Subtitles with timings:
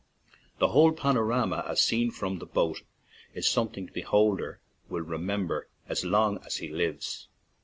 [0.57, 2.81] The whole panorama as seen from the boat
[3.35, 7.27] is something the beholder will re member as long as he lives.